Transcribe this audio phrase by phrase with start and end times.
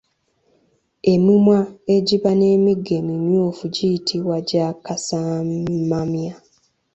[1.13, 1.59] Emimwa
[1.95, 6.33] egiba n’emigo emimyufu giyitibwa gya kasamamya.